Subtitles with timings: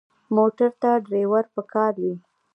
[0.35, 2.15] موټر ته ډرېور پکار وي.